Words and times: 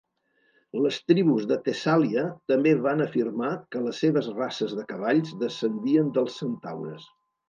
Les 0.83 0.95
tribus 1.09 1.43
de 1.49 1.57
Tessàlia 1.67 2.23
també 2.51 2.73
van 2.85 3.03
afirmar 3.05 3.49
que 3.75 3.81
les 3.89 3.99
seves 4.05 4.31
races 4.39 4.73
de 4.79 4.87
cavalls 4.93 5.35
descendien 5.45 6.11
dels 6.17 6.41
centaures. 6.43 7.05